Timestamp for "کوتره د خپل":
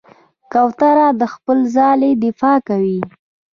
0.51-1.57